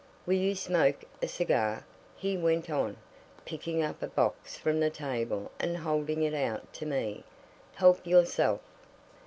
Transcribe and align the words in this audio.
Will 0.25 0.33
you 0.33 0.55
smoke 0.55 1.03
a 1.21 1.27
cigar?" 1.27 1.85
he 2.15 2.35
went 2.35 2.71
on, 2.71 2.97
picking 3.45 3.83
up 3.83 4.01
a 4.01 4.07
box 4.07 4.57
from 4.57 4.79
the 4.79 4.89
table 4.89 5.51
and 5.59 5.77
holding 5.77 6.23
it 6.23 6.33
out 6.33 6.73
to 6.73 6.87
me. 6.87 7.23
"Help 7.75 8.03
yourself." 8.07 8.61